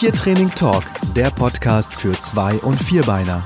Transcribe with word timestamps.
Tiertraining 0.00 0.48
Talk, 0.52 0.84
der 1.14 1.30
Podcast 1.30 1.92
für 1.92 2.12
Zwei- 2.12 2.56
und 2.60 2.78
Vierbeiner. 2.78 3.44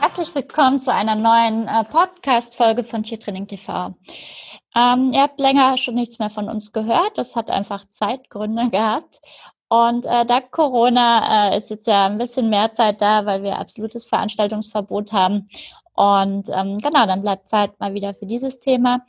Herzlich 0.00 0.34
willkommen 0.34 0.78
zu 0.78 0.92
einer 0.92 1.14
neuen 1.14 1.66
äh, 1.66 1.82
Podcast-Folge 1.84 2.84
von 2.84 3.02
Tiertraining 3.02 3.46
TV. 3.46 3.94
Ähm, 4.76 5.12
ihr 5.14 5.22
habt 5.22 5.40
länger 5.40 5.78
schon 5.78 5.94
nichts 5.94 6.18
mehr 6.18 6.28
von 6.28 6.50
uns 6.50 6.72
gehört. 6.72 7.16
Das 7.16 7.36
hat 7.36 7.50
einfach 7.50 7.86
Zeitgründe 7.88 8.68
gehabt. 8.68 9.22
Und 9.70 10.04
äh, 10.04 10.26
dank 10.26 10.50
Corona 10.50 11.54
äh, 11.54 11.56
ist 11.56 11.70
jetzt 11.70 11.86
ja 11.86 12.04
ein 12.04 12.18
bisschen 12.18 12.50
mehr 12.50 12.72
Zeit 12.72 13.00
da, 13.00 13.24
weil 13.24 13.42
wir 13.42 13.58
absolutes 13.58 14.04
Veranstaltungsverbot 14.04 15.10
haben. 15.12 15.46
Und 15.94 16.50
ähm, 16.50 16.80
genau, 16.80 17.06
dann 17.06 17.22
bleibt 17.22 17.48
Zeit 17.48 17.80
mal 17.80 17.94
wieder 17.94 18.12
für 18.12 18.26
dieses 18.26 18.60
Thema. 18.60 19.06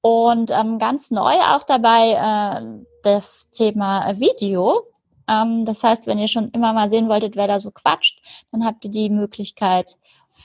Und 0.00 0.52
ähm, 0.52 0.78
ganz 0.78 1.10
neu 1.10 1.34
auch 1.34 1.64
dabei 1.64 2.12
äh, 2.12 2.62
das 3.02 3.50
Thema 3.50 4.18
Video. 4.18 4.86
Ähm, 5.28 5.64
das 5.64 5.84
heißt, 5.84 6.06
wenn 6.06 6.18
ihr 6.18 6.28
schon 6.28 6.50
immer 6.50 6.72
mal 6.72 6.90
sehen 6.90 7.08
wolltet, 7.08 7.36
wer 7.36 7.46
da 7.46 7.60
so 7.60 7.70
quatscht, 7.70 8.20
dann 8.52 8.64
habt 8.64 8.84
ihr 8.84 8.90
die 8.90 9.10
Möglichkeit, 9.10 9.96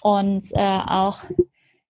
uns 0.02 0.52
äh, 0.52 0.80
auch 0.88 1.24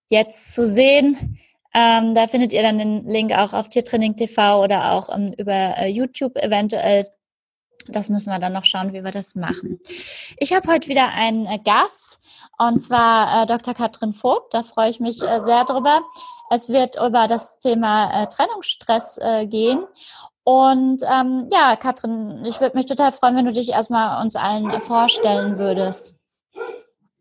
jetzt 0.08 0.54
zu 0.54 0.70
sehen. 0.70 1.38
Ähm, 1.74 2.14
da 2.14 2.28
findet 2.28 2.52
ihr 2.52 2.62
dann 2.62 2.78
den 2.78 3.06
Link 3.08 3.32
auch 3.32 3.52
auf 3.52 3.68
Tiertraining 3.68 4.16
TV 4.16 4.62
oder 4.62 4.92
auch 4.92 5.14
ähm, 5.14 5.34
über 5.36 5.76
äh, 5.76 5.88
YouTube 5.88 6.36
eventuell. 6.36 7.08
Das 7.88 8.08
müssen 8.08 8.30
wir 8.30 8.38
dann 8.38 8.52
noch 8.52 8.64
schauen, 8.64 8.92
wie 8.92 9.04
wir 9.04 9.12
das 9.12 9.34
machen. 9.34 9.80
Ich 10.38 10.52
habe 10.52 10.70
heute 10.70 10.88
wieder 10.88 11.08
einen 11.08 11.46
äh, 11.46 11.58
Gast 11.58 12.20
und 12.58 12.80
zwar 12.80 13.42
äh, 13.42 13.46
Dr. 13.46 13.74
Katrin 13.74 14.14
Vogt. 14.14 14.54
Da 14.54 14.62
freue 14.62 14.90
ich 14.90 15.00
mich 15.00 15.22
äh, 15.22 15.40
sehr 15.44 15.64
drüber. 15.64 16.02
Es 16.50 16.68
wird 16.68 16.96
über 16.96 17.26
das 17.26 17.58
Thema 17.58 18.26
Trennungsstress 18.26 19.18
gehen 19.44 19.86
und 20.44 21.02
ähm, 21.10 21.48
ja, 21.50 21.74
Katrin, 21.74 22.44
ich 22.44 22.60
würde 22.60 22.76
mich 22.76 22.84
total 22.84 23.12
freuen, 23.12 23.34
wenn 23.34 23.46
du 23.46 23.52
dich 23.52 23.70
erstmal 23.70 24.22
uns 24.22 24.36
allen 24.36 24.70
vorstellen 24.80 25.56
würdest. 25.56 26.14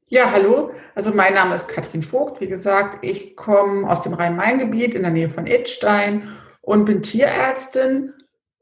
Ja, 0.07 0.29
hallo. 0.29 0.71
Also 0.93 1.11
mein 1.11 1.33
Name 1.33 1.55
ist 1.55 1.69
Katrin 1.69 2.03
Vogt. 2.03 2.41
Wie 2.41 2.47
gesagt, 2.47 3.03
ich 3.03 3.35
komme 3.35 3.89
aus 3.89 4.03
dem 4.03 4.13
Rhein-Main-Gebiet 4.13 4.93
in 4.93 5.03
der 5.03 5.11
Nähe 5.11 5.29
von 5.29 5.47
Idstein 5.47 6.37
und 6.61 6.85
bin 6.85 7.01
Tierärztin, 7.01 8.13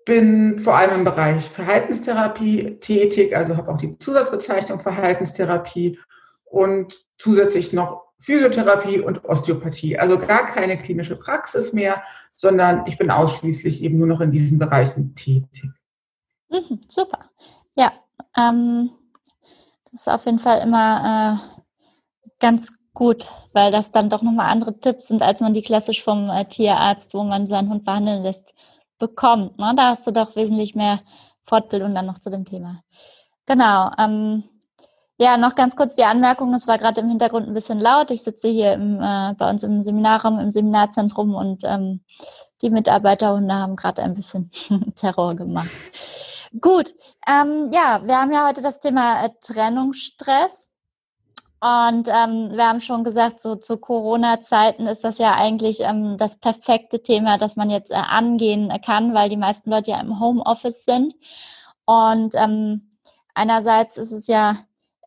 bin 0.06 0.60
vor 0.60 0.76
allem 0.76 0.96
im 0.96 1.04
Bereich 1.04 1.44
Verhaltenstherapie 1.50 2.80
tätig, 2.80 3.36
also 3.36 3.58
habe 3.58 3.72
auch 3.72 3.78
die 3.78 3.98
Zusatzbezeichnung 4.00 4.80
Verhaltenstherapie 4.80 6.00
und 6.46 7.06
zusätzlich 7.18 7.74
noch 7.74 8.12
Physiotherapie 8.20 9.00
und 9.00 9.26
Osteopathie. 9.26 9.98
Also 9.98 10.18
gar 10.18 10.46
keine 10.46 10.78
klinische 10.78 11.16
Praxis 11.16 11.74
mehr, 11.74 12.04
sondern 12.34 12.86
ich 12.86 12.98
bin 12.98 13.10
ausschließlich 13.10 13.82
eben 13.82 13.98
nur 13.98 14.08
noch 14.08 14.22
in 14.22 14.32
diesen 14.32 14.60
Bereichen 14.60 15.16
tätig. 15.16 15.70
Mhm, 16.50 16.82
super. 16.88 17.30
Ja, 17.74 17.94
ähm, 18.38 18.92
das 19.92 20.02
ist 20.02 20.08
auf 20.10 20.26
jeden 20.26 20.40
Fall 20.40 20.60
immer 20.62 21.40
äh, 21.40 21.62
ganz 22.40 22.74
gut, 22.94 23.32
weil 23.54 23.72
das 23.72 23.92
dann 23.92 24.10
doch 24.10 24.22
nochmal 24.22 24.50
andere 24.50 24.78
Tipps 24.80 25.08
sind, 25.08 25.22
als 25.22 25.40
man 25.40 25.54
die 25.54 25.62
klassisch 25.62 26.04
vom 26.04 26.30
äh, 26.30 26.46
Tierarzt, 26.46 27.14
wo 27.14 27.24
man 27.24 27.48
seinen 27.48 27.70
Hund 27.70 27.86
behandeln 27.86 28.22
lässt, 28.22 28.54
bekommt. 29.02 29.60
Ne? 29.60 29.74
Da 29.76 29.90
hast 29.90 30.08
du 30.08 30.12
doch 30.12 30.38
wesentlich 30.38 30.76
mehr 30.76 31.02
Fortbildung 31.44 31.94
dann 31.94 32.06
noch 32.06 32.20
zu 32.20 32.30
dem 32.30 32.46
Thema. 32.46 32.84
Genau. 33.46 33.92
Ähm, 33.98 34.44
ja, 35.18 35.38
noch 35.38 35.56
ganz 35.56 35.76
kurz 35.76 35.96
die 35.96 36.04
Anmerkung, 36.04 36.54
es 36.54 36.68
war 36.68 36.78
gerade 36.78 37.02
im 37.02 37.10
Hintergrund 37.10 37.48
ein 37.48 37.54
bisschen 37.54 37.80
laut. 37.80 38.10
Ich 38.10 38.24
sitze 38.24 38.48
hier 38.48 38.74
im, 38.74 39.00
äh, 39.02 39.34
bei 39.38 39.50
uns 39.50 39.62
im 39.64 39.82
Seminarraum, 39.82 40.40
im 40.40 40.50
Seminarzentrum 40.50 41.36
und 41.36 41.64
ähm, 41.64 42.02
die 42.62 42.70
Mitarbeiterhunde 42.70 43.54
haben 43.54 43.76
gerade 43.76 44.02
ein 44.02 44.14
bisschen 44.14 44.50
Terror 44.96 45.36
gemacht. 45.36 45.70
Gut, 46.60 46.94
ähm, 47.28 47.70
ja, 47.72 48.02
wir 48.04 48.18
haben 48.18 48.32
ja 48.32 48.48
heute 48.48 48.62
das 48.62 48.80
Thema 48.80 49.24
äh, 49.24 49.30
Trennungsstress. 49.42 50.71
Und 51.62 52.08
ähm, 52.08 52.52
wir 52.54 52.68
haben 52.68 52.80
schon 52.82 53.04
gesagt, 53.04 53.40
so 53.40 53.56
zu 53.56 53.78
Corona-Zeiten 53.78 54.88
ist 54.88 55.04
das 55.04 55.20
ja 55.20 55.36
eigentlich 55.36 55.82
ähm, 55.82 56.18
das 56.18 56.38
perfekte 56.38 57.04
Thema, 57.04 57.38
das 57.38 57.56
man 57.56 57.70
jetzt 57.70 57.92
äh, 57.92 57.96
angehen 57.96 58.72
kann, 58.84 59.14
weil 59.14 59.30
die 59.30 59.38
meisten 59.38 59.70
Leute 59.70 59.92
ja 59.92 60.00
im 60.00 60.20
Homeoffice 60.20 60.86
sind. 60.86 61.14
Und 61.86 62.34
ähm, 62.36 62.90
einerseits 63.36 63.98
ist 63.98 64.12
es 64.12 64.28
ja 64.28 64.58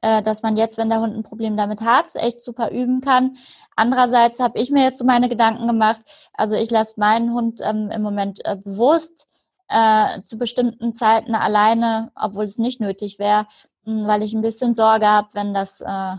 äh, 0.05 0.23
dass 0.23 0.43
man 0.43 0.57
jetzt, 0.57 0.77
wenn 0.77 0.91
der 0.91 1.01
Hund 1.01 1.17
ein 1.17 1.23
Problem 1.23 1.57
damit 1.57 1.81
hat, 1.81 2.15
echt 2.15 2.43
super 2.43 2.71
üben 2.71 3.01
kann. 3.01 3.39
Andererseits 3.75 4.39
habe 4.39 4.59
ich 4.59 4.71
mir 4.71 4.83
jetzt 4.85 4.99
so 4.99 5.05
meine 5.07 5.31
Gedanken 5.31 5.67
gemacht. 5.67 6.03
Also 6.35 6.57
ich 6.57 6.71
lasse 6.71 7.01
meinen 7.01 7.33
Hund 7.33 7.61
ähm, 7.63 7.91
im 7.91 8.03
Moment 8.03 8.45
äh, 8.45 8.57
bewusst 8.57 9.27
äh, 9.69 10.21
zu 10.21 10.37
bestimmten 10.37 10.93
Zeiten 10.93 11.35
alleine, 11.35 12.13
obwohl 12.17 12.45
es 12.45 12.59
nicht 12.59 12.81
nötig 12.81 13.19
wäre, 13.19 13.47
hm, 13.85 14.07
weil 14.07 14.23
ich 14.23 14.35
ein 14.35 14.43
bisschen 14.43 14.75
Sorge 14.75 15.07
habe, 15.07 15.29
wenn 15.33 15.55
das, 15.55 15.81
äh, 15.81 16.17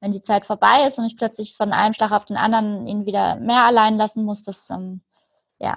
wenn 0.00 0.12
die 0.12 0.22
Zeit 0.22 0.46
vorbei 0.46 0.84
ist 0.86 0.98
und 0.98 1.04
ich 1.06 1.16
plötzlich 1.16 1.56
von 1.56 1.72
einem 1.72 1.94
Schlag 1.94 2.12
auf 2.12 2.24
den 2.24 2.36
anderen 2.36 2.86
ihn 2.86 3.06
wieder 3.06 3.36
mehr 3.36 3.64
allein 3.64 3.96
lassen 3.96 4.24
muss, 4.24 4.42
das 4.42 4.70
ähm, 4.70 5.02
ja 5.58 5.76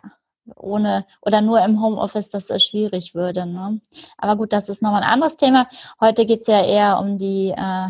ohne 0.55 1.05
oder 1.21 1.41
nur 1.41 1.63
im 1.63 1.81
Homeoffice 1.81 2.29
das 2.29 2.49
äh, 2.49 2.59
schwierig 2.59 3.15
würde. 3.15 3.45
Ne? 3.45 3.81
Aber 4.17 4.35
gut, 4.35 4.53
das 4.53 4.69
ist 4.69 4.81
nochmal 4.81 5.03
ein 5.03 5.09
anderes 5.09 5.37
Thema. 5.37 5.67
Heute 5.99 6.25
geht 6.25 6.41
es 6.41 6.47
ja 6.47 6.63
eher 6.63 6.99
um 6.99 7.17
die, 7.17 7.53
äh, 7.55 7.89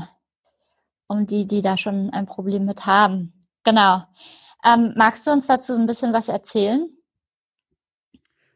um 1.08 1.26
die, 1.26 1.48
die 1.48 1.62
da 1.62 1.78
schon 1.78 2.10
ein 2.12 2.26
Problem 2.26 2.66
mit 2.66 2.86
haben. 2.86 3.34
Genau. 3.64 4.04
Ähm, 4.64 4.94
magst 4.96 5.26
du 5.26 5.32
uns 5.32 5.48
dazu 5.48 5.76
ein 5.76 5.88
bisschen 5.88 6.14
was 6.14 6.30
erzählen? 6.30 6.90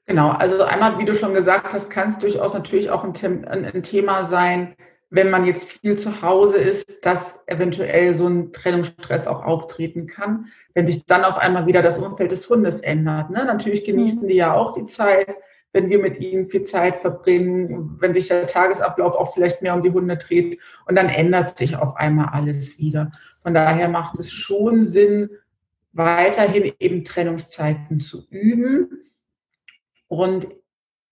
Genau, 0.07 0.29
also 0.29 0.61
einmal, 0.63 0.99
wie 0.99 1.05
du 1.05 1.15
schon 1.15 1.33
gesagt 1.33 1.73
hast, 1.73 1.89
kann 1.89 2.09
es 2.09 2.19
durchaus 2.19 2.53
natürlich 2.53 2.91
auch 2.91 3.03
ein, 3.03 3.15
ein, 3.47 3.65
ein 3.65 3.81
Thema 3.81 4.25
sein, 4.25 4.75
wenn 5.09 5.29
man 5.29 5.45
jetzt 5.45 5.71
viel 5.71 5.97
zu 5.97 6.21
Hause 6.21 6.57
ist, 6.57 7.05
dass 7.05 7.39
eventuell 7.47 8.13
so 8.13 8.27
ein 8.27 8.51
Trennungsstress 8.51 9.27
auch 9.27 9.43
auftreten 9.43 10.07
kann, 10.07 10.47
wenn 10.73 10.87
sich 10.87 11.05
dann 11.05 11.23
auf 11.23 11.37
einmal 11.37 11.67
wieder 11.67 11.81
das 11.81 11.97
Umfeld 11.97 12.31
des 12.31 12.49
Hundes 12.49 12.81
ändert. 12.81 13.29
Ne? 13.29 13.45
Natürlich 13.45 13.85
genießen 13.85 14.23
mhm. 14.23 14.27
die 14.27 14.35
ja 14.35 14.53
auch 14.53 14.71
die 14.71 14.83
Zeit, 14.83 15.27
wenn 15.73 15.89
wir 15.89 15.99
mit 15.99 16.19
ihnen 16.19 16.49
viel 16.49 16.61
Zeit 16.61 16.95
verbringen, 16.95 17.97
wenn 17.99 18.13
sich 18.13 18.29
der 18.29 18.47
Tagesablauf 18.47 19.15
auch 19.15 19.33
vielleicht 19.33 19.61
mehr 19.61 19.75
um 19.75 19.83
die 19.83 19.91
Hunde 19.91 20.15
dreht 20.15 20.59
und 20.85 20.95
dann 20.95 21.09
ändert 21.09 21.57
sich 21.57 21.75
auf 21.75 21.97
einmal 21.97 22.29
alles 22.31 22.79
wieder. 22.79 23.11
Von 23.43 23.53
daher 23.53 23.89
macht 23.89 24.17
es 24.17 24.31
schon 24.31 24.85
Sinn, 24.85 25.29
weiterhin 25.91 26.71
eben 26.79 27.03
Trennungszeiten 27.03 27.99
zu 27.99 28.25
üben. 28.29 29.01
Und 30.07 30.47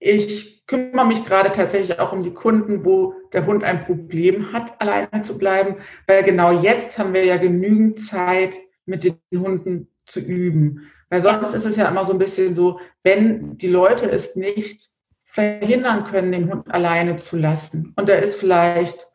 ich 0.04 0.68
kümmere 0.68 1.08
mich 1.08 1.24
gerade 1.24 1.52
tatsächlich 1.52 2.00
auch 2.00 2.12
um 2.12 2.24
die 2.24 2.34
Kunden, 2.34 2.84
wo 2.84 3.16
der 3.32 3.46
Hund 3.46 3.64
ein 3.64 3.86
Problem 3.86 4.52
hat, 4.52 4.80
alleine 4.82 5.22
zu 5.22 5.38
bleiben, 5.38 5.78
weil 6.08 6.24
genau 6.24 6.52
jetzt 6.52 6.98
haben 6.98 7.14
wir 7.14 7.24
ja 7.26 7.38
genügend 7.38 7.98
Zeit, 7.98 8.60
mit 8.86 9.06
den 9.06 9.18
Hunden 9.34 9.88
zu 10.06 10.20
üben. 10.20 10.92
Weil 11.10 11.22
sonst 11.22 11.54
ist 11.54 11.66
es 11.66 11.78
ja 11.78 11.88
immer 11.88 12.04
so 12.04 12.12
ein 12.12 12.20
bisschen 12.20 12.54
so, 12.54 12.80
wenn 13.02 13.58
die 13.58 13.70
Leute 13.70 14.12
es 14.12 14.36
nicht 14.36 14.90
verhindern 15.24 16.04
können, 16.04 16.34
den 16.34 16.52
Hund 16.52 16.72
alleine 16.74 17.16
zu 17.16 17.38
lassen 17.38 17.94
und 17.96 18.10
er 18.10 18.22
ist 18.22 18.36
vielleicht 18.36 19.08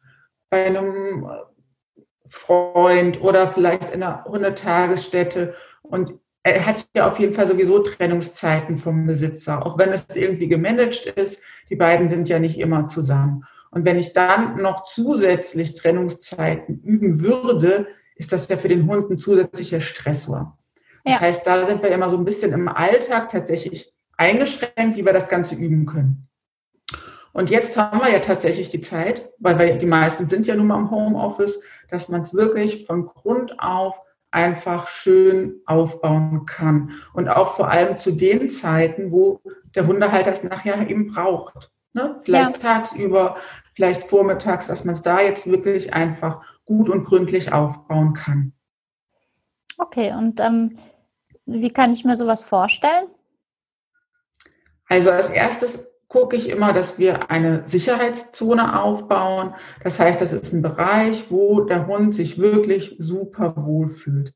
bei 0.49 0.65
einem 0.65 1.29
Freund 2.27 3.21
oder 3.21 3.53
vielleicht 3.53 3.91
in 3.91 4.03
einer 4.03 4.25
Hundetagesstätte 4.25 5.55
und 5.83 6.15
er 6.43 6.67
hat 6.67 6.89
ja 6.95 7.07
auf 7.07 7.19
jeden 7.19 7.35
Fall 7.35 7.47
sowieso 7.47 7.81
Trennungszeiten 7.81 8.77
vom 8.77 9.07
Besitzer, 9.07 9.65
auch 9.65 9.79
wenn 9.79 9.91
es 9.91 10.07
irgendwie 10.15 10.49
gemanagt 10.49 11.07
ist. 11.07 11.41
Die 11.69 11.77
beiden 11.77 12.09
sind 12.09 12.29
ja 12.29 12.39
nicht 12.39 12.59
immer 12.59 12.87
zusammen. 12.87 13.45
Und 13.71 13.85
wenn 13.85 13.99
ich 13.99 14.13
dann 14.13 14.57
noch 14.63 14.85
zusätzlich 14.85 15.75
Trennungszeiten 15.75 16.81
üben 16.81 17.21
würde, 17.21 17.87
ist 18.15 18.33
das 18.33 18.49
ja 18.49 18.57
für 18.57 18.69
den 18.69 18.87
Hund 18.87 19.11
ein 19.11 19.19
zusätzlicher 19.19 19.81
Stressor. 19.81 20.59
Das 21.05 21.15
ja. 21.15 21.21
heißt, 21.21 21.47
da 21.47 21.65
sind 21.67 21.83
wir 21.83 21.91
immer 21.91 22.09
so 22.09 22.17
ein 22.17 22.25
bisschen 22.25 22.53
im 22.53 22.69
Alltag 22.69 23.29
tatsächlich 23.29 23.93
eingeschränkt, 24.17 24.97
wie 24.97 25.05
wir 25.05 25.13
das 25.13 25.29
Ganze 25.29 25.55
üben 25.55 25.87
können. 25.87 26.29
Und 27.33 27.51
jetzt 27.51 27.77
haben 27.77 28.01
wir 28.01 28.11
ja 28.11 28.19
tatsächlich 28.19 28.69
die 28.69 28.81
Zeit, 28.81 29.31
weil 29.39 29.59
wir, 29.59 29.77
die 29.77 29.87
meisten 29.87 30.27
sind 30.27 30.47
ja 30.47 30.57
nun 30.57 30.67
mal 30.67 30.79
im 30.79 30.91
Homeoffice, 30.91 31.61
dass 31.89 32.09
man 32.09 32.23
es 32.23 32.35
wirklich 32.35 32.87
von 32.87 33.07
Grund 33.07 33.61
auf 33.61 34.01
einfach 34.31 34.89
schön 34.89 35.61
aufbauen 35.67 36.47
kann. 36.47 36.93
Und 37.13 37.29
auch 37.29 37.55
vor 37.55 37.71
allem 37.71 37.97
zu 37.97 38.13
den 38.13 38.49
Zeiten, 38.49 39.11
wo 39.11 39.41
der 39.75 39.87
Hundehalter 39.87 40.33
es 40.33 40.43
nachher 40.43 40.89
eben 40.89 41.07
braucht. 41.07 41.71
Ne? 41.93 42.17
Vielleicht 42.23 42.63
ja. 42.63 42.63
tagsüber, 42.63 43.37
vielleicht 43.75 44.05
vormittags, 44.05 44.67
dass 44.67 44.85
man 44.85 44.95
es 44.95 45.03
da 45.03 45.21
jetzt 45.21 45.47
wirklich 45.47 45.95
einfach 45.95 46.45
gut 46.65 46.89
und 46.89 47.05
gründlich 47.05 47.53
aufbauen 47.53 48.13
kann. 48.13 48.53
Okay, 49.79 50.13
und 50.13 50.41
ähm, 50.41 50.79
wie 51.47 51.71
kann 51.71 51.93
ich 51.93 52.05
mir 52.05 52.17
sowas 52.17 52.43
vorstellen? 52.43 53.07
Also 54.89 55.11
als 55.11 55.31
erstes 55.31 55.89
gucke 56.09 56.37
ich 56.37 56.49
immer, 56.49 56.73
dass 56.73 56.99
wir 56.99 57.31
eine 57.31 57.63
Sicherheitszone 57.67 58.81
aufbauen. 58.81 59.55
Das 59.83 60.01
heißt, 60.01 60.21
das 60.21 60.33
ist 60.33 60.53
ein 60.53 60.63
Bereich, 60.63 61.31
wo 61.31 61.61
der 61.61 61.87
Hund 61.87 62.15
sich 62.15 62.39
wirklich 62.39 62.97
super 62.99 63.55
wohl 63.57 63.89
fühlt. 63.89 64.35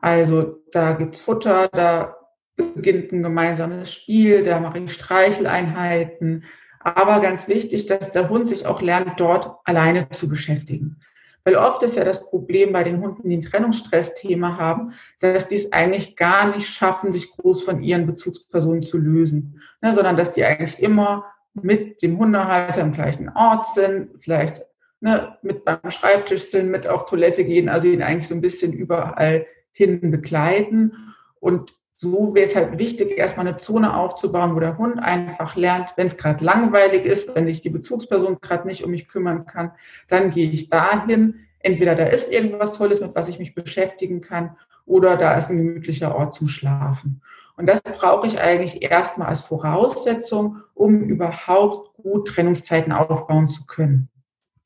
Also 0.00 0.58
da 0.70 0.92
gibt's 0.92 1.20
Futter, 1.20 1.68
da 1.68 2.16
beginnt 2.56 3.12
ein 3.12 3.22
gemeinsames 3.22 3.92
Spiel, 3.92 4.42
da 4.42 4.60
mache 4.60 4.78
ich 4.78 4.92
Streicheleinheiten, 4.92 6.44
Aber 6.80 7.20
ganz 7.20 7.48
wichtig, 7.48 7.86
dass 7.86 8.12
der 8.12 8.28
Hund 8.28 8.48
sich 8.48 8.66
auch 8.66 8.80
lernt, 8.80 9.18
dort 9.18 9.58
alleine 9.64 10.08
zu 10.10 10.28
beschäftigen. 10.28 11.00
Weil 11.48 11.56
oft 11.56 11.82
ist 11.82 11.96
ja 11.96 12.04
das 12.04 12.28
Problem 12.28 12.74
bei 12.74 12.84
den 12.84 13.00
Hunden, 13.00 13.26
die 13.26 13.38
ein 13.38 13.40
Trennungsstressthema 13.40 14.58
haben, 14.58 14.92
dass 15.18 15.48
die 15.48 15.54
es 15.54 15.72
eigentlich 15.72 16.14
gar 16.14 16.54
nicht 16.54 16.68
schaffen, 16.68 17.10
sich 17.10 17.30
groß 17.30 17.62
von 17.62 17.82
ihren 17.82 18.04
Bezugspersonen 18.04 18.82
zu 18.82 18.98
lösen, 18.98 19.58
ne, 19.80 19.94
sondern 19.94 20.18
dass 20.18 20.32
die 20.32 20.44
eigentlich 20.44 20.78
immer 20.78 21.24
mit 21.54 22.02
dem 22.02 22.18
Hundehalter 22.18 22.82
im 22.82 22.92
gleichen 22.92 23.30
Ort 23.30 23.64
sind, 23.72 24.10
vielleicht 24.20 24.62
ne, 25.00 25.38
mit 25.40 25.64
beim 25.64 25.90
Schreibtisch 25.90 26.50
sind, 26.50 26.70
mit 26.70 26.86
auf 26.86 27.06
Toilette 27.06 27.46
gehen, 27.46 27.70
also 27.70 27.88
ihn 27.88 28.02
eigentlich 28.02 28.28
so 28.28 28.34
ein 28.34 28.42
bisschen 28.42 28.74
überall 28.74 29.46
hin 29.72 30.10
begleiten. 30.10 31.14
Und 31.40 31.72
so 32.00 32.32
wäre 32.32 32.44
es 32.44 32.54
halt 32.54 32.78
wichtig, 32.78 33.18
erstmal 33.18 33.48
eine 33.48 33.56
Zone 33.56 33.96
aufzubauen, 33.96 34.54
wo 34.54 34.60
der 34.60 34.78
Hund 34.78 35.00
einfach 35.00 35.56
lernt, 35.56 35.94
wenn 35.96 36.06
es 36.06 36.16
gerade 36.16 36.44
langweilig 36.44 37.04
ist, 37.04 37.34
wenn 37.34 37.44
sich 37.44 37.60
die 37.60 37.70
Bezugsperson 37.70 38.40
gerade 38.40 38.68
nicht 38.68 38.84
um 38.84 38.92
mich 38.92 39.08
kümmern 39.08 39.46
kann, 39.46 39.72
dann 40.06 40.30
gehe 40.30 40.48
ich 40.48 40.68
dahin. 40.68 41.40
Entweder 41.58 41.96
da 41.96 42.04
ist 42.04 42.30
irgendwas 42.30 42.72
Tolles, 42.72 43.00
mit 43.00 43.16
was 43.16 43.26
ich 43.26 43.40
mich 43.40 43.52
beschäftigen 43.52 44.20
kann, 44.20 44.56
oder 44.86 45.16
da 45.16 45.34
ist 45.34 45.50
ein 45.50 45.56
gemütlicher 45.56 46.14
Ort 46.14 46.34
zum 46.34 46.46
Schlafen. 46.46 47.20
Und 47.56 47.68
das 47.68 47.82
brauche 47.82 48.28
ich 48.28 48.40
eigentlich 48.40 48.80
erstmal 48.80 49.26
als 49.26 49.40
Voraussetzung, 49.40 50.58
um 50.74 51.00
überhaupt 51.00 52.00
gut 52.00 52.28
Trennungszeiten 52.28 52.92
aufbauen 52.92 53.48
zu 53.50 53.66
können. 53.66 54.08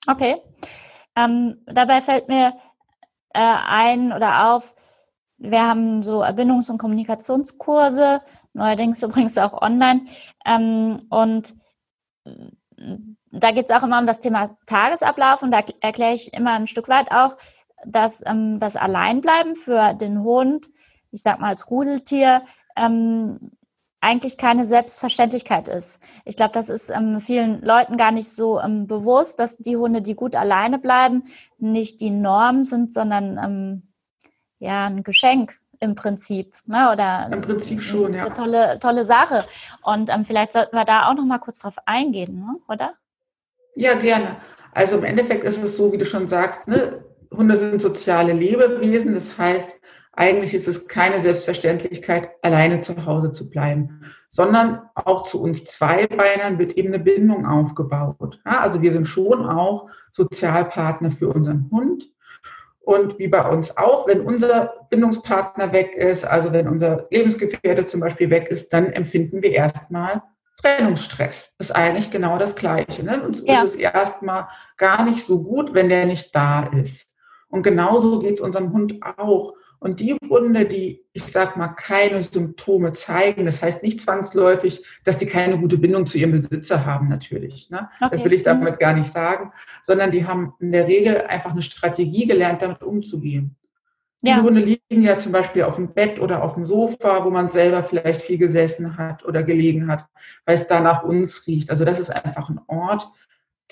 Okay. 0.07 0.37
Ähm, 1.17 1.63
dabei 1.65 2.03
fällt 2.03 2.29
mir 2.29 2.53
äh, 3.33 3.41
ein 3.41 4.13
oder 4.13 4.53
auf, 4.53 4.75
wir 5.43 5.67
haben 5.67 6.03
so 6.03 6.23
Erbindungs- 6.23 6.71
und 6.71 6.79
Kommunikationskurse, 6.79 8.21
neuerdings 8.53 9.03
übrigens 9.03 9.37
auch 9.39 9.61
online. 9.61 10.07
Ähm, 10.47 11.07
und 11.11 11.55
da 13.33 13.51
geht 13.51 13.67
es 13.67 13.71
auch 13.71 13.83
immer 13.83 13.99
um 13.99 14.07
das 14.07 14.21
Thema 14.21 14.57
Tagesablauf 14.67 15.43
und 15.43 15.51
da 15.51 15.63
erkläre 15.81 16.15
ich 16.15 16.33
immer 16.33 16.53
ein 16.53 16.69
Stück 16.69 16.89
weit 16.89 17.11
auch, 17.11 17.37
dass 17.85 18.23
ähm, 18.25 18.61
das 18.61 18.77
Alleinbleiben 18.77 19.57
für 19.57 19.95
den 19.95 20.23
Hund, 20.23 20.69
ich 21.11 21.23
sag 21.23 21.41
mal 21.41 21.49
als 21.49 21.69
Rudeltier, 21.71 22.43
ähm, 22.77 23.51
eigentlich 24.01 24.37
keine 24.37 24.65
Selbstverständlichkeit 24.65 25.69
ist. 25.69 26.01
Ich 26.25 26.37
glaube, 26.37 26.53
das 26.53 26.69
ist 26.69 26.91
ähm, 26.91 27.21
vielen 27.21 27.63
Leuten 27.63 27.97
gar 27.97 28.13
nicht 28.13 28.29
so 28.29 28.61
ähm, 28.61 28.87
bewusst, 28.87 29.39
dass 29.39 29.59
die 29.59 29.77
Hunde, 29.77 30.03
die 30.03 30.15
gut 30.15 30.37
alleine 30.37 30.79
bleiben, 30.79 31.25
nicht 31.59 32.01
die 32.01 32.11
Norm 32.11 32.65
sind, 32.65 32.93
sondern 32.93 33.39
ähm, 33.39 33.92
ja 34.63 34.87
ein 34.87 35.03
Geschenk 35.03 35.59
im 35.81 35.95
Prinzip, 35.95 36.55
ne? 36.67 36.91
Oder 36.93 37.29
im 37.33 37.41
Prinzip 37.41 37.83
schon, 37.83 38.15
ja. 38.15 38.27
Eine 38.27 38.35
tolle, 38.35 38.79
tolle 38.79 39.05
Sache. 39.05 39.45
Und 39.83 40.11
ähm, 40.11 40.25
vielleicht 40.25 40.53
sollten 40.53 40.77
wir 40.77 40.85
da 40.85 41.09
auch 41.09 41.15
noch 41.15 41.25
mal 41.25 41.39
kurz 41.39 41.59
drauf 41.59 41.75
eingehen, 41.87 42.39
ne? 42.39 42.57
oder? 42.69 42.95
Ja, 43.75 43.95
gerne. 43.95 44.37
Also 44.73 44.97
im 44.97 45.05
Endeffekt 45.05 45.45
ist 45.45 45.63
es 45.63 45.77
so, 45.77 45.93
wie 45.93 45.99
du 45.99 46.05
schon 46.05 46.29
sagst, 46.29 46.69
ne? 46.69 47.05
Hunde 47.31 47.57
sind 47.57 47.81
soziale 47.81 48.33
Lebewesen. 48.33 49.15
Das 49.15 49.37
heißt, 49.39 49.77
eigentlich 50.13 50.55
ist 50.55 50.69
es 50.69 50.87
keine 50.87 51.21
Selbstverständlichkeit, 51.21 52.31
alleine 52.43 52.83
zu 52.83 53.07
Hause 53.07 53.33
zu 53.33 53.49
bleiben, 53.49 54.03
sondern 54.29 54.83
auch 54.95 55.25
zu 55.25 55.41
uns 55.41 55.65
Zweibeinern 55.65 56.59
wird 56.59 56.75
eben 56.75 56.93
eine 56.93 57.03
Bindung 57.03 57.47
aufgebaut. 57.47 58.41
Ja, 58.45 58.61
also 58.61 58.83
wir 58.83 58.93
sind 58.93 59.09
schon 59.09 59.47
auch 59.47 59.89
Sozialpartner 60.13 61.11
für 61.11 61.29
unseren 61.29 61.71
Hund. 61.71 62.05
Und 62.85 63.19
wie 63.19 63.29
bei 63.29 63.49
uns 63.49 63.77
auch, 63.77 64.09
wenn 64.09 64.23
unser 64.23 64.87
Bindungspartner 64.91 65.73
weg 65.73 65.95
ist, 65.95 66.25
also 66.25 66.53
wenn 66.53 66.69
unser 66.69 67.07
Lebensgefährte 67.11 67.87
zum 67.87 68.01
Beispiel 68.01 68.29
weg 68.31 68.49
ist, 68.49 68.73
dann 68.73 68.93
empfinden 68.93 69.41
wir 69.43 69.53
erstmal 69.53 70.23
Trennungsstress. 70.61 71.51
Das 71.59 71.71
ist 71.71 71.77
eigentlich 71.77 72.11
genau 72.11 72.39
das 72.39 72.57
Gleiche. 72.57 73.05
Ne? 73.05 73.23
Uns 73.23 73.43
ja. 73.45 73.63
ist 73.63 73.75
es 73.75 73.77
erstmal 73.77 74.49
gar 74.77 75.05
nicht 75.05 75.25
so 75.27 75.43
gut, 75.43 75.75
wenn 75.75 75.89
der 75.89 76.07
nicht 76.07 76.35
da 76.35 76.65
ist. 76.67 77.07
Und 77.49 77.63
genauso 77.63 78.19
geht 78.19 78.35
es 78.35 78.41
unserem 78.41 78.73
Hund 78.73 79.01
auch. 79.19 79.55
Und 79.83 79.99
die 79.99 80.17
Hunde, 80.31 80.65
die, 80.65 81.05
ich 81.13 81.25
sag 81.25 81.57
mal, 81.57 81.67
keine 81.67 82.23
Symptome 82.23 82.93
zeigen, 82.93 83.47
das 83.47 83.61
heißt 83.61 83.83
nicht 83.83 84.01
zwangsläufig, 84.01 84.85
dass 85.03 85.19
die 85.19 85.27
keine 85.27 85.59
gute 85.59 85.77
Bindung 85.77 86.07
zu 86.07 86.19
ihrem 86.19 86.31
Besitzer 86.31 86.87
haben, 86.87 87.09
natürlich. 87.09 87.69
Ne? 87.69 87.89
Okay. 88.01 88.11
Das 88.13 88.25
will 88.25 88.33
ich 88.33 88.45
damit 88.45 88.79
gar 88.79 88.93
nicht 88.93 89.11
sagen, 89.11 89.51
sondern 89.83 90.13
die 90.13 90.25
haben 90.25 90.55
in 90.61 90.71
der 90.71 90.87
Regel 90.87 91.23
einfach 91.23 91.51
eine 91.51 91.63
Strategie 91.63 92.29
gelernt, 92.29 92.63
damit 92.63 92.81
umzugehen. 92.85 93.57
Ja. 94.21 94.37
Die 94.37 94.43
Hunde 94.43 94.61
liegen 94.61 95.03
ja 95.03 95.19
zum 95.19 95.33
Beispiel 95.33 95.65
auf 95.65 95.75
dem 95.75 95.93
Bett 95.93 96.21
oder 96.21 96.45
auf 96.45 96.55
dem 96.55 96.65
Sofa, 96.65 97.25
wo 97.25 97.31
man 97.31 97.49
selber 97.49 97.83
vielleicht 97.83 98.23
viel 98.23 98.39
gesessen 98.39 98.97
hat 98.97 99.25
oder 99.25 99.43
gelegen 99.43 99.89
hat, 99.91 100.07
weil 100.47 100.55
es 100.55 100.69
da 100.69 100.79
nach 100.79 101.03
uns 101.03 101.45
riecht. 101.49 101.71
Also 101.71 101.85
das 101.85 101.99
ist 101.99 102.11
einfach 102.11 102.49
ein 102.49 102.61
Ort, 102.69 103.11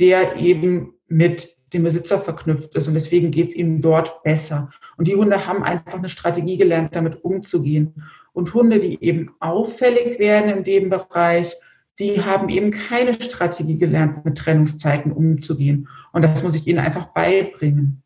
der 0.00 0.38
eben 0.38 0.94
mit 1.06 1.56
dem 1.72 1.84
Besitzer 1.84 2.18
verknüpft 2.18 2.74
ist 2.74 2.88
und 2.88 2.94
deswegen 2.94 3.30
geht 3.30 3.50
es 3.50 3.54
ihnen 3.54 3.80
dort 3.80 4.22
besser. 4.22 4.70
Und 4.96 5.08
die 5.08 5.14
Hunde 5.14 5.46
haben 5.46 5.62
einfach 5.62 5.98
eine 5.98 6.08
Strategie 6.08 6.56
gelernt, 6.56 6.96
damit 6.96 7.24
umzugehen. 7.24 8.04
Und 8.32 8.54
Hunde, 8.54 8.80
die 8.80 9.02
eben 9.02 9.34
auffällig 9.40 10.18
werden 10.18 10.58
in 10.58 10.64
dem 10.64 10.90
Bereich, 10.90 11.56
die 11.98 12.24
haben 12.24 12.48
eben 12.48 12.70
keine 12.70 13.14
Strategie 13.14 13.76
gelernt, 13.76 14.24
mit 14.24 14.38
Trennungszeiten 14.38 15.12
umzugehen. 15.12 15.88
Und 16.12 16.22
das 16.22 16.42
muss 16.42 16.54
ich 16.54 16.66
ihnen 16.66 16.78
einfach 16.78 17.06
beibringen. 17.06 18.02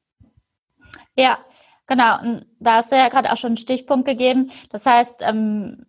Ja, 1.16 1.38
genau. 1.86 2.20
Und 2.20 2.46
da 2.58 2.76
hast 2.76 2.90
du 2.90 2.96
ja 2.96 3.08
gerade 3.08 3.32
auch 3.32 3.36
schon 3.36 3.50
einen 3.50 3.56
Stichpunkt 3.56 4.06
gegeben. 4.06 4.50
Das 4.70 4.84
heißt, 4.84 5.16
ähm, 5.20 5.86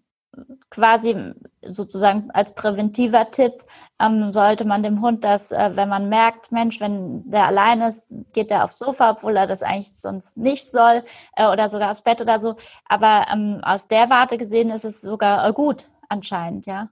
quasi 0.69 1.33
sozusagen 1.61 2.29
als 2.31 2.53
präventiver 2.53 3.31
Tipp 3.31 3.63
ähm, 3.99 4.33
sollte 4.33 4.65
man 4.65 4.83
dem 4.83 5.01
Hund 5.01 5.23
das, 5.23 5.51
äh, 5.51 5.71
wenn 5.75 5.89
man 5.89 6.09
merkt, 6.09 6.51
Mensch, 6.51 6.79
wenn 6.79 7.29
der 7.29 7.45
allein 7.45 7.81
ist, 7.81 8.13
geht 8.33 8.51
er 8.51 8.63
aufs 8.63 8.79
Sofa, 8.79 9.11
obwohl 9.11 9.37
er 9.37 9.47
das 9.47 9.63
eigentlich 9.63 9.95
sonst 9.95 10.37
nicht 10.37 10.69
soll 10.69 11.03
äh, 11.35 11.47
oder 11.47 11.69
sogar 11.69 11.91
aufs 11.91 12.03
Bett 12.03 12.21
oder 12.21 12.39
so. 12.39 12.55
Aber 12.85 13.25
ähm, 13.31 13.59
aus 13.63 13.87
der 13.87 14.09
Warte 14.09 14.37
gesehen 14.37 14.69
ist 14.69 14.85
es 14.85 15.01
sogar 15.01 15.47
äh, 15.47 15.53
gut 15.53 15.89
anscheinend, 16.09 16.65
ja. 16.65 16.89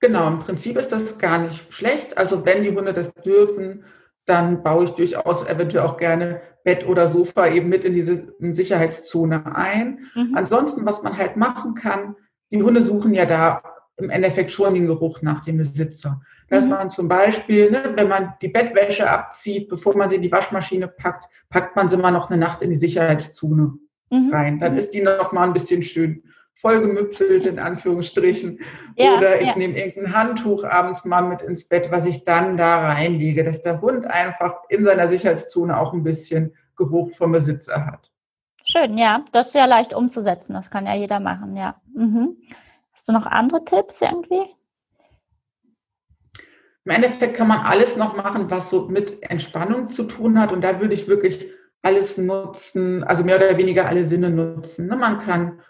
Genau, 0.00 0.28
im 0.28 0.38
Prinzip 0.38 0.76
ist 0.78 0.92
das 0.92 1.18
gar 1.18 1.38
nicht 1.38 1.72
schlecht. 1.72 2.16
Also 2.16 2.46
wenn 2.46 2.62
die 2.62 2.74
Hunde 2.74 2.94
das 2.94 3.12
dürfen, 3.12 3.84
dann 4.24 4.62
baue 4.62 4.84
ich 4.84 4.90
durchaus 4.92 5.46
eventuell 5.46 5.84
auch 5.84 5.98
gerne 5.98 6.40
Bett 6.64 6.86
oder 6.86 7.08
Sofa 7.08 7.48
eben 7.48 7.68
mit 7.68 7.84
in 7.84 7.94
diese 7.94 8.34
Sicherheitszone 8.38 9.54
ein. 9.54 10.00
Mhm. 10.14 10.34
Ansonsten, 10.34 10.86
was 10.86 11.02
man 11.02 11.16
halt 11.16 11.36
machen 11.36 11.74
kann, 11.74 12.16
die 12.50 12.62
Hunde 12.62 12.82
suchen 12.82 13.14
ja 13.14 13.26
da 13.26 13.62
im 13.96 14.10
Endeffekt 14.10 14.52
schon 14.52 14.74
den 14.74 14.86
Geruch 14.86 15.22
nach 15.22 15.40
dem 15.40 15.58
Besitzer. 15.58 16.22
Dass 16.48 16.64
mhm. 16.64 16.70
man 16.70 16.90
zum 16.90 17.08
Beispiel, 17.08 17.70
ne, 17.70 17.92
wenn 17.94 18.08
man 18.08 18.34
die 18.42 18.48
Bettwäsche 18.48 19.08
abzieht, 19.08 19.68
bevor 19.68 19.96
man 19.96 20.10
sie 20.10 20.16
in 20.16 20.22
die 20.22 20.32
Waschmaschine 20.32 20.88
packt, 20.88 21.28
packt 21.48 21.76
man 21.76 21.88
sie 21.88 21.96
mal 21.96 22.10
noch 22.10 22.30
eine 22.30 22.40
Nacht 22.40 22.62
in 22.62 22.70
die 22.70 22.76
Sicherheitszone 22.76 23.78
mhm. 24.10 24.30
rein. 24.32 24.58
Dann 24.58 24.76
ist 24.76 24.90
die 24.90 25.02
noch 25.02 25.32
mal 25.32 25.44
ein 25.44 25.52
bisschen 25.52 25.82
schön 25.82 26.22
vollgemüpfelt, 26.54 27.46
in 27.46 27.58
Anführungsstrichen. 27.58 28.60
Ja, 28.96 29.16
Oder 29.16 29.40
ich 29.40 29.48
ja. 29.48 29.56
nehme 29.56 29.78
irgendein 29.78 30.14
Handtuch 30.14 30.64
abends 30.64 31.04
mal 31.04 31.22
mit 31.22 31.42
ins 31.42 31.64
Bett, 31.64 31.90
was 31.90 32.04
ich 32.04 32.24
dann 32.24 32.56
da 32.56 32.88
reinlege, 32.88 33.44
dass 33.44 33.62
der 33.62 33.80
Hund 33.80 34.06
einfach 34.06 34.56
in 34.68 34.84
seiner 34.84 35.06
Sicherheitszone 35.06 35.78
auch 35.78 35.94
ein 35.94 36.02
bisschen 36.02 36.54
Geruch 36.76 37.14
vom 37.16 37.32
Besitzer 37.32 37.86
hat. 37.86 38.09
Schön, 38.70 38.98
ja. 38.98 39.24
Das 39.32 39.48
ist 39.48 39.54
ja 39.54 39.64
leicht 39.64 39.94
umzusetzen. 39.94 40.54
Das 40.54 40.70
kann 40.70 40.86
ja 40.86 40.94
jeder 40.94 41.18
machen, 41.18 41.56
ja. 41.56 41.80
Mhm. 41.92 42.36
Hast 42.92 43.08
du 43.08 43.12
noch 43.12 43.26
andere 43.26 43.64
Tipps 43.64 44.00
irgendwie? 44.00 44.46
Im 46.84 46.92
Endeffekt 46.92 47.36
kann 47.36 47.48
man 47.48 47.60
alles 47.60 47.96
noch 47.96 48.16
machen, 48.16 48.48
was 48.48 48.70
so 48.70 48.88
mit 48.88 49.22
Entspannung 49.24 49.86
zu 49.86 50.04
tun 50.04 50.40
hat. 50.40 50.52
Und 50.52 50.62
da 50.62 50.80
würde 50.80 50.94
ich 50.94 51.08
wirklich 51.08 51.46
alles 51.82 52.16
nutzen, 52.16 53.02
also 53.02 53.24
mehr 53.24 53.36
oder 53.36 53.56
weniger 53.58 53.88
alle 53.88 54.04
Sinne 54.04 54.30
nutzen. 54.30 54.86
Ne, 54.86 54.96
man 54.96 55.18
kann 55.18 55.60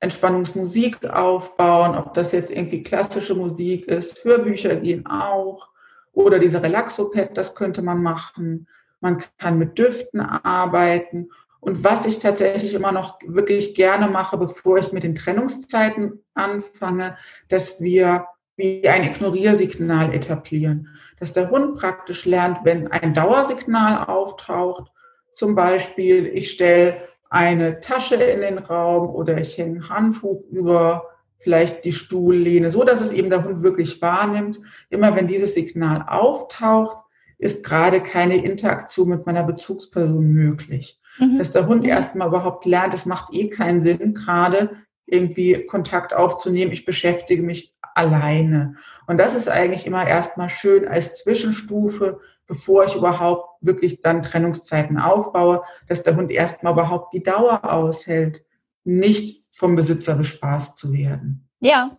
Entspannungsmusik 0.00 1.08
aufbauen, 1.08 1.94
ob 1.94 2.14
das 2.14 2.32
jetzt 2.32 2.50
irgendwie 2.50 2.82
klassische 2.82 3.36
Musik 3.36 3.86
ist, 3.86 4.24
Hörbücher 4.24 4.74
gehen 4.76 5.06
auch. 5.06 5.68
Oder 6.12 6.40
diese 6.40 6.62
Relaxopad, 6.62 7.36
das 7.36 7.54
könnte 7.54 7.80
man 7.80 8.02
machen. 8.02 8.66
Man 9.00 9.22
kann 9.38 9.58
mit 9.58 9.78
Düften 9.78 10.20
arbeiten 10.20 11.28
und 11.62 11.84
was 11.84 12.06
ich 12.06 12.18
tatsächlich 12.18 12.74
immer 12.74 12.90
noch 12.90 13.20
wirklich 13.24 13.76
gerne 13.76 14.08
mache, 14.08 14.36
bevor 14.36 14.78
ich 14.78 14.92
mit 14.92 15.04
den 15.04 15.14
Trennungszeiten 15.14 16.24
anfange, 16.34 17.16
dass 17.48 17.80
wir 17.80 18.26
wie 18.56 18.88
ein 18.88 19.04
Ignoriersignal 19.04 20.12
etablieren. 20.12 20.88
Dass 21.20 21.32
der 21.32 21.50
Hund 21.50 21.76
praktisch 21.76 22.24
lernt, 22.24 22.64
wenn 22.64 22.88
ein 22.88 23.14
Dauersignal 23.14 24.06
auftaucht, 24.08 24.90
zum 25.30 25.54
Beispiel, 25.54 26.26
ich 26.26 26.50
stelle 26.50 27.08
eine 27.30 27.78
Tasche 27.78 28.16
in 28.16 28.40
den 28.40 28.58
Raum 28.58 29.14
oder 29.14 29.38
ich 29.38 29.56
hänge 29.56 29.78
ein 29.78 29.88
Handtuch 29.88 30.42
über 30.50 31.10
vielleicht 31.38 31.84
die 31.84 31.92
Stuhllehne, 31.92 32.70
so 32.70 32.82
dass 32.82 33.00
es 33.00 33.12
eben 33.12 33.30
der 33.30 33.44
Hund 33.44 33.62
wirklich 33.62 34.02
wahrnimmt. 34.02 34.60
Immer 34.90 35.14
wenn 35.14 35.28
dieses 35.28 35.54
Signal 35.54 36.06
auftaucht, 36.08 37.04
ist 37.38 37.64
gerade 37.64 38.02
keine 38.02 38.44
Interaktion 38.44 39.10
mit 39.10 39.26
meiner 39.26 39.44
Bezugsperson 39.44 40.26
möglich. 40.26 40.98
Mhm. 41.18 41.38
Dass 41.38 41.52
der 41.52 41.66
Hund 41.66 41.84
erstmal 41.84 42.28
überhaupt 42.28 42.64
lernt, 42.64 42.94
es 42.94 43.06
macht 43.06 43.32
eh 43.32 43.48
keinen 43.48 43.80
Sinn, 43.80 44.14
gerade 44.14 44.76
irgendwie 45.06 45.66
Kontakt 45.66 46.14
aufzunehmen. 46.14 46.72
Ich 46.72 46.84
beschäftige 46.84 47.42
mich 47.42 47.74
alleine. 47.94 48.76
Und 49.06 49.18
das 49.18 49.34
ist 49.34 49.48
eigentlich 49.48 49.86
immer 49.86 50.06
erstmal 50.06 50.48
schön 50.48 50.88
als 50.88 51.22
Zwischenstufe, 51.22 52.20
bevor 52.46 52.84
ich 52.84 52.96
überhaupt 52.96 53.58
wirklich 53.60 54.00
dann 54.00 54.22
Trennungszeiten 54.22 54.98
aufbaue, 54.98 55.62
dass 55.86 56.02
der 56.02 56.16
Hund 56.16 56.30
erstmal 56.30 56.72
überhaupt 56.72 57.12
die 57.12 57.22
Dauer 57.22 57.64
aushält, 57.64 58.44
nicht 58.84 59.46
vom 59.52 59.76
Besitzer 59.76 60.14
bespaßt 60.14 60.76
zu 60.76 60.92
werden. 60.92 61.48
Ja, 61.60 61.96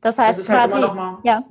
das 0.00 0.18
heißt 0.18 0.38
das 0.38 0.44
ist 0.44 0.50
halt 0.50 0.70
quasi, 0.70 0.78
immer 0.78 0.86
noch 0.86 0.94
mal, 0.94 1.18
ja. 1.22 1.44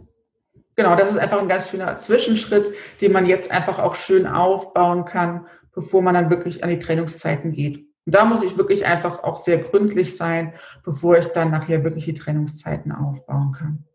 Genau, 0.76 0.96
das 0.96 1.10
ist 1.10 1.18
einfach 1.18 1.42
ein 1.42 1.48
ganz 1.48 1.70
schöner 1.70 1.98
Zwischenschritt, 1.98 2.72
den 3.02 3.12
man 3.12 3.26
jetzt 3.26 3.50
einfach 3.50 3.80
auch 3.80 3.96
schön 3.96 4.28
aufbauen 4.28 5.06
kann, 5.06 5.48
bevor 5.78 6.02
man 6.02 6.16
dann 6.16 6.32
wirklich 6.32 6.64
an 6.64 6.72
die 6.72 6.80
Trennungszeiten 6.80 7.52
geht. 7.52 7.78
Und 8.08 8.16
da 8.16 8.26
muss 8.26 8.42
ich 8.42 8.58
wirklich 8.58 8.88
einfach 8.88 9.24
auch 9.24 9.38
sehr 9.38 9.60
gründlich 9.60 10.18
sein, 10.18 10.54
bevor 10.84 11.20
ich 11.20 11.28
dann 11.28 11.52
nachher 11.52 11.84
wirklich 11.84 12.06
die 12.06 12.16
Trennungszeiten 12.16 12.92
aufbauen 12.92 13.52
kann. 13.52 13.86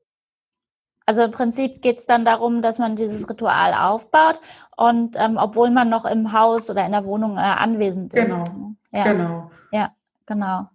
Also 1.06 1.22
im 1.22 1.32
Prinzip 1.32 1.82
geht 1.82 1.98
es 1.98 2.06
dann 2.06 2.24
darum, 2.24 2.62
dass 2.62 2.78
man 2.78 2.94
dieses 2.94 3.28
Ritual 3.28 3.74
aufbaut 3.74 4.40
und 4.76 5.16
ähm, 5.18 5.38
obwohl 5.40 5.70
man 5.70 5.88
noch 5.88 6.04
im 6.04 6.32
Haus 6.32 6.70
oder 6.70 6.86
in 6.86 6.92
der 6.92 7.04
Wohnung 7.04 7.36
äh, 7.36 7.40
anwesend 7.40 8.14
ist. 8.14 8.32
Genau. 8.32 8.74
Ja. 8.92 9.02
Genau. 9.02 9.50
Ja, 9.72 9.90
genau. 10.24 10.68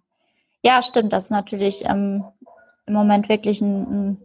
Ja, 0.62 0.82
stimmt. 0.82 1.14
Das 1.14 1.24
ist 1.24 1.30
natürlich 1.30 1.86
ähm, 1.86 2.22
im 2.84 2.92
Moment 2.92 3.30
wirklich 3.30 3.62
eine 3.62 3.86
ein 3.88 4.22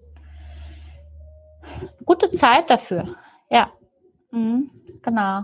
gute 2.03 2.29
Zeit 2.33 2.69
dafür. 2.69 3.15
Ja, 3.49 3.71
mhm. 4.31 4.69
genau. 5.01 5.43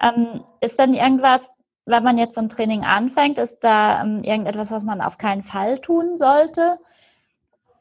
Ähm, 0.00 0.44
ist 0.60 0.78
denn 0.78 0.94
irgendwas, 0.94 1.50
wenn 1.84 2.02
man 2.02 2.18
jetzt 2.18 2.34
so 2.34 2.40
ein 2.40 2.48
Training 2.48 2.84
anfängt, 2.84 3.38
ist 3.38 3.60
da 3.60 4.02
ähm, 4.02 4.24
irgendetwas, 4.24 4.70
was 4.70 4.84
man 4.84 5.00
auf 5.00 5.18
keinen 5.18 5.42
Fall 5.42 5.80
tun 5.80 6.16
sollte? 6.16 6.78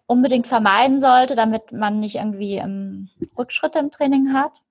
unbedingt 0.07 0.47
vermeiden 0.47 1.01
sollte, 1.01 1.35
damit 1.35 1.71
man 1.71 1.99
nicht 1.99 2.15
irgendwie 2.15 2.55
ähm, 2.55 3.09
Rückschritte 3.37 3.79
im 3.79 3.91
Training 3.91 4.33
hat? 4.33 4.61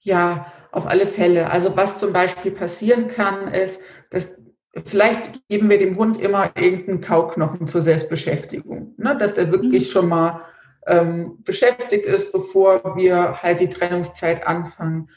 Ja, 0.00 0.46
auf 0.72 0.86
alle 0.86 1.06
Fälle. 1.06 1.50
Also 1.50 1.76
was 1.76 1.98
zum 1.98 2.12
Beispiel 2.12 2.52
passieren 2.52 3.08
kann, 3.08 3.52
ist, 3.52 3.80
dass 4.10 4.40
vielleicht 4.86 5.46
geben 5.48 5.68
wir 5.68 5.78
dem 5.78 5.96
Hund 5.96 6.20
immer 6.20 6.50
irgendeinen 6.56 7.00
Kauknochen 7.00 7.66
zur 7.66 7.82
Selbstbeschäftigung, 7.82 8.94
ne? 8.96 9.16
dass 9.18 9.34
der 9.34 9.50
wirklich 9.50 9.88
mhm. 9.88 9.92
schon 9.92 10.08
mal 10.08 10.42
ähm, 10.86 11.42
beschäftigt 11.42 12.06
ist, 12.06 12.32
bevor 12.32 12.96
wir 12.96 13.42
halt 13.42 13.60
die 13.60 13.68
Trennungszeit 13.68 14.46
anfangen. 14.46 15.10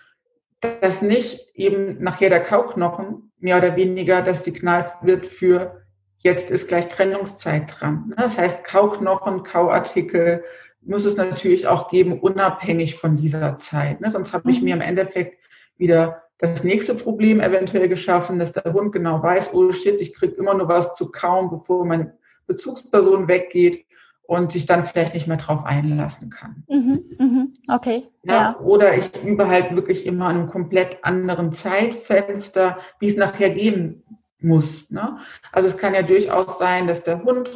Dass 0.62 1.01
nicht 1.01 1.50
eben 1.56 2.01
nachher 2.01 2.30
der 2.30 2.41
Kauknochen 2.41 3.32
mehr 3.39 3.58
oder 3.58 3.75
weniger 3.75 4.22
das 4.22 4.44
Signal 4.44 4.91
wird 5.01 5.25
für 5.25 5.82
jetzt 6.20 6.51
ist 6.51 6.68
gleich 6.68 6.88
Trennungszeit 6.88 7.63
dran. 7.68 8.06
Ne? 8.10 8.15
Das 8.18 8.38
heißt, 8.38 8.63
Kauknochen, 8.63 9.44
Kauartikel 9.44 10.44
muss 10.82 11.06
es 11.06 11.18
natürlich 11.18 11.68
auch 11.68 11.89
geben, 11.89 12.20
unabhängig 12.20 12.96
von 12.96 13.18
dieser 13.18 13.58
Zeit. 13.58 14.01
Ne? 14.01 14.10
Sonst 14.10 14.34
habe 14.34 14.50
ich 14.50 14.60
mhm. 14.60 14.65
mir 14.65 14.74
im 14.75 14.82
Endeffekt 14.82 15.39
wieder 15.77 16.24
das 16.38 16.63
nächste 16.63 16.96
Problem 16.96 17.39
eventuell 17.39 17.88
geschaffen, 17.88 18.39
dass 18.39 18.51
der 18.51 18.74
Hund 18.74 18.91
genau 18.91 19.22
weiß, 19.22 19.53
oh 19.53 19.72
shit, 19.72 20.01
ich 20.01 20.13
kriege 20.13 20.34
immer 20.34 20.56
nur 20.56 20.68
was 20.68 20.96
zu 20.96 21.12
kauen, 21.12 21.50
bevor 21.50 21.86
meine 21.86 22.18
Bezugsperson 22.48 23.27
weggeht 23.27 23.86
und 24.31 24.50
sich 24.50 24.65
dann 24.65 24.85
vielleicht 24.85 25.13
nicht 25.13 25.27
mehr 25.27 25.35
drauf 25.35 25.65
einlassen 25.65 26.29
kann. 26.29 26.63
Mhm, 26.69 27.03
mhm, 27.19 27.53
okay. 27.69 28.07
Ja, 28.23 28.33
ja, 28.33 28.59
Oder 28.61 28.95
ich 28.95 29.11
übe 29.25 29.50
halt 29.50 29.75
wirklich 29.75 30.05
immer 30.05 30.27
an 30.27 30.38
einem 30.38 30.47
komplett 30.47 31.03
anderen 31.03 31.51
Zeitfenster, 31.51 32.77
wie 33.01 33.07
es 33.07 33.17
nachher 33.17 33.50
gehen 33.50 34.05
muss. 34.39 34.89
Ne? 34.89 35.17
Also 35.51 35.67
es 35.67 35.75
kann 35.75 35.93
ja 35.93 36.01
durchaus 36.01 36.57
sein, 36.57 36.88
dass 36.88 37.03
der 37.03 37.21
Hund 37.25 37.50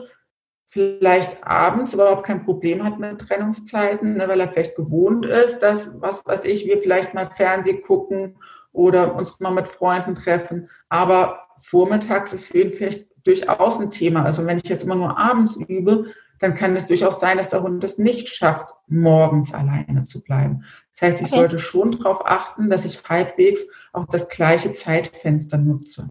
vielleicht 0.68 1.42
abends 1.48 1.94
überhaupt 1.94 2.26
kein 2.26 2.44
Problem 2.44 2.84
hat 2.84 3.00
mit 3.00 3.20
Trennungszeiten, 3.22 4.18
ne, 4.18 4.28
weil 4.28 4.42
er 4.42 4.52
vielleicht 4.52 4.76
gewohnt 4.76 5.26
ist, 5.26 5.60
dass, 5.60 5.90
was 6.02 6.26
weiß 6.26 6.44
ich, 6.44 6.68
wir 6.68 6.80
vielleicht 6.80 7.14
mal 7.14 7.30
Fernseh 7.34 7.80
gucken 7.80 8.36
oder 8.74 9.16
uns 9.16 9.40
mal 9.40 9.52
mit 9.52 9.70
Freunden 9.70 10.14
treffen. 10.14 10.70
Aber 10.90 11.40
vormittags 11.58 12.34
ist 12.34 12.48
für 12.48 12.64
ihn 12.64 12.74
vielleicht 12.74 13.08
durchaus 13.24 13.80
ein 13.80 13.92
Thema. 13.92 14.26
Also 14.26 14.46
wenn 14.46 14.58
ich 14.58 14.68
jetzt 14.68 14.84
immer 14.84 14.96
nur 14.96 15.18
abends 15.18 15.56
übe, 15.56 16.08
dann 16.40 16.54
kann 16.54 16.76
es 16.76 16.86
durchaus 16.86 17.20
sein, 17.20 17.38
dass 17.38 17.50
der 17.50 17.64
Hund 17.64 17.84
es 17.84 17.98
nicht 17.98 18.30
schafft, 18.30 18.74
morgens 18.88 19.54
alleine 19.54 20.04
zu 20.04 20.22
bleiben. 20.22 20.64
Das 20.94 21.02
heißt, 21.02 21.22
ich 21.22 21.28
okay. 21.28 21.36
sollte 21.36 21.60
schon 21.60 21.92
darauf 21.92 22.26
achten, 22.26 22.70
dass 22.70 22.86
ich 22.86 23.04
halbwegs 23.08 23.66
auch 23.94 24.06
das 24.06 24.30
gleiche 24.30 24.72
Zeitfenster 24.72 25.58
nutze. 25.58 26.10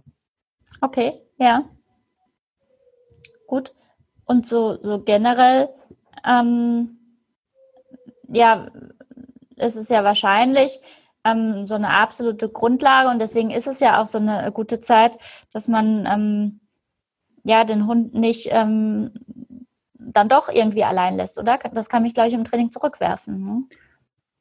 Okay, 0.81 1.21
ja. 1.38 1.64
Gut. 3.47 3.75
Und 4.25 4.47
so, 4.47 4.78
so 4.81 5.02
generell, 5.02 5.69
ähm, 6.26 6.99
ja, 8.28 8.69
ist 9.57 9.76
es 9.76 9.88
ja 9.88 10.02
wahrscheinlich 10.02 10.81
ähm, 11.25 11.66
so 11.66 11.75
eine 11.75 11.90
absolute 11.90 12.49
Grundlage 12.49 13.09
und 13.09 13.19
deswegen 13.19 13.50
ist 13.50 13.66
es 13.66 13.81
ja 13.81 14.00
auch 14.00 14.07
so 14.07 14.19
eine 14.19 14.50
gute 14.52 14.81
Zeit, 14.81 15.12
dass 15.52 15.69
man 15.69 16.07
ähm, 16.07 16.61
ja 17.45 17.64
den 17.64 17.87
Hund 17.87 18.14
nicht 18.14 18.49
ähm, 18.50 19.12
dann 20.06 20.28
doch 20.28 20.49
irgendwie 20.49 20.84
allein 20.84 21.16
lässt, 21.16 21.38
oder? 21.38 21.58
Das 21.73 21.88
kann 21.88 22.02
mich 22.02 22.14
gleich 22.14 22.32
im 22.32 22.44
Training 22.44 22.70
zurückwerfen. 22.70 23.34
Hm? 23.34 23.68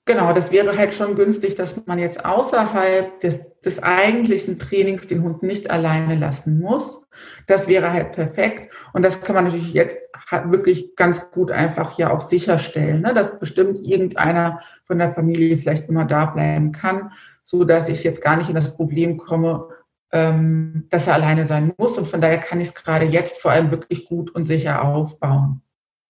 Genau, 0.06 0.34
das 0.34 0.52
wäre 0.52 0.78
halt 0.78 0.94
schon 0.94 1.16
günstig, 1.16 1.56
dass 1.56 1.86
man 1.86 1.98
jetzt 1.98 2.26
außerhalb 2.26 3.22
des, 3.22 3.58
des 3.62 3.82
eigentlichen 3.82 4.60
Trainings 4.60 5.08
den 5.08 5.24
Hund 5.24 5.44
nicht 5.44 5.72
alleine 5.72 6.16
lassen 6.16 6.60
muss. 6.60 7.00
Das 7.48 7.70
wäre 7.70 7.94
halt 7.94 8.12
perfekt. 8.12 8.74
Und 8.92 9.04
das 9.04 9.22
kann 9.22 9.36
man 9.36 9.46
natürlich 9.46 9.74
jetzt 9.74 9.98
wirklich 10.46 10.98
ganz 10.98 11.32
gut 11.32 11.52
einfach 11.52 11.98
ja 11.98 12.12
auch 12.12 12.20
sicherstellen, 12.20 13.02
ne? 13.02 13.14
dass 13.14 13.40
bestimmt 13.40 13.88
irgendeiner 13.88 14.60
von 14.84 14.98
der 14.98 15.10
Familie 15.10 15.58
vielleicht 15.58 15.88
immer 15.88 16.04
da 16.04 16.26
bleiben 16.26 16.74
kann, 16.74 17.14
so 17.42 17.64
dass 17.64 17.88
ich 17.88 18.04
jetzt 18.04 18.22
gar 18.22 18.36
nicht 18.36 18.50
in 18.50 18.56
das 18.56 18.76
Problem 18.76 19.16
komme, 19.18 19.70
ähm, 20.14 20.86
dass 20.90 21.08
er 21.08 21.16
alleine 21.16 21.46
sein 21.46 21.74
muss. 21.78 21.98
Und 21.98 22.08
von 22.08 22.22
daher 22.22 22.38
kann 22.38 22.62
ich 22.62 22.70
es 22.70 22.76
gerade 22.76 23.06
jetzt 23.06 23.42
vor 23.42 23.52
allem 23.52 23.72
wirklich 23.72 24.06
gut 24.06 24.30
und 24.34 24.46
sicher 24.46 24.86
aufbauen. 24.86 25.62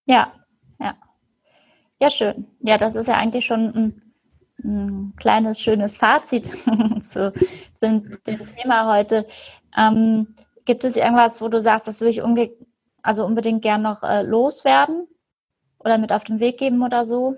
Ja, 0.06 0.34
ja. 0.80 0.96
Ja, 2.00 2.10
schön. 2.10 2.46
Ja, 2.60 2.78
das 2.78 2.96
ist 2.96 3.08
ja 3.08 3.16
eigentlich 3.16 3.46
schon 3.46 3.74
ein, 3.74 4.02
ein 4.64 5.14
kleines, 5.16 5.62
schönes 5.62 5.96
Fazit 5.96 6.48
zu, 7.02 7.32
zu, 7.74 8.02
dem 8.28 8.46
Thema 8.46 8.94
heute. 8.94 9.26
Ähm, 9.78 10.36
gibt 10.66 10.84
es 10.84 10.98
irgendwas, 10.98 11.42
wo 11.42 11.48
du 11.48 11.62
sagst, 11.62 11.88
das 11.88 12.02
würde 12.02 12.12
ich 12.12 12.22
unge 12.22 12.52
also 13.02 13.26
unbedingt 13.26 13.62
gern 13.62 13.82
noch 13.82 14.04
äh, 14.04 14.22
loswerden 14.22 15.08
oder 15.80 15.98
mit 15.98 16.12
auf 16.12 16.24
den 16.24 16.40
Weg 16.40 16.58
geben 16.58 16.84
oder 16.84 17.06
so? 17.06 17.36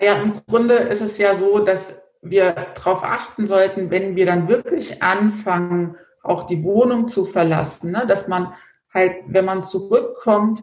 Ja, 0.00 0.22
im 0.22 0.40
Grunde 0.46 0.74
ist 0.74 1.02
es 1.02 1.18
ja 1.18 1.34
so, 1.34 1.58
dass 1.58 1.94
wir 2.22 2.52
darauf 2.74 3.02
achten 3.04 3.46
sollten, 3.46 3.90
wenn 3.90 4.16
wir 4.16 4.26
dann 4.26 4.48
wirklich 4.48 5.02
anfangen, 5.02 5.96
auch 6.22 6.46
die 6.46 6.62
Wohnung 6.62 7.08
zu 7.08 7.24
verlassen, 7.24 7.92
ne? 7.92 8.04
dass 8.06 8.28
man 8.28 8.54
halt, 8.92 9.14
wenn 9.26 9.44
man 9.44 9.62
zurückkommt, 9.62 10.62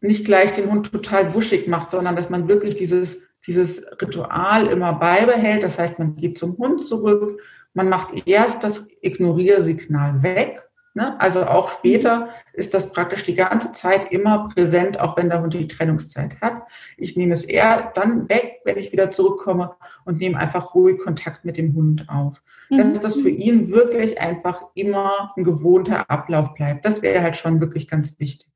nicht 0.00 0.24
gleich 0.24 0.52
den 0.52 0.70
Hund 0.70 0.92
total 0.92 1.34
wuschig 1.34 1.66
macht, 1.68 1.90
sondern 1.90 2.16
dass 2.16 2.30
man 2.30 2.48
wirklich 2.48 2.76
dieses, 2.76 3.22
dieses 3.46 3.84
Ritual 4.00 4.66
immer 4.66 4.92
beibehält. 4.92 5.62
Das 5.62 5.78
heißt, 5.78 5.98
man 5.98 6.16
geht 6.16 6.38
zum 6.38 6.56
Hund 6.58 6.86
zurück, 6.86 7.40
man 7.74 7.88
macht 7.88 8.26
erst 8.26 8.64
das 8.64 8.86
Ignoriersignal 9.00 10.22
weg. 10.22 10.65
Ne? 10.96 11.14
Also 11.20 11.44
auch 11.44 11.68
später 11.68 12.30
ist 12.54 12.72
das 12.72 12.90
praktisch 12.90 13.22
die 13.22 13.34
ganze 13.34 13.70
Zeit 13.72 14.10
immer 14.12 14.48
präsent, 14.48 14.98
auch 14.98 15.18
wenn 15.18 15.28
der 15.28 15.42
Hund 15.42 15.52
die 15.52 15.68
Trennungszeit 15.68 16.40
hat. 16.40 16.62
Ich 16.96 17.18
nehme 17.18 17.34
es 17.34 17.44
eher 17.44 17.92
dann 17.94 18.30
weg, 18.30 18.62
wenn 18.64 18.78
ich 18.78 18.92
wieder 18.92 19.10
zurückkomme 19.10 19.76
und 20.06 20.20
nehme 20.20 20.38
einfach 20.38 20.74
ruhig 20.74 20.98
Kontakt 20.98 21.44
mit 21.44 21.58
dem 21.58 21.74
Hund 21.74 22.06
auf. 22.08 22.42
Mhm. 22.70 22.78
Dass 22.78 23.00
das 23.00 23.16
für 23.16 23.28
ihn 23.28 23.68
wirklich 23.68 24.18
einfach 24.18 24.62
immer 24.72 25.34
ein 25.36 25.44
gewohnter 25.44 26.08
Ablauf 26.08 26.54
bleibt. 26.54 26.86
Das 26.86 27.02
wäre 27.02 27.22
halt 27.22 27.36
schon 27.36 27.60
wirklich 27.60 27.88
ganz 27.88 28.18
wichtig. 28.18 28.48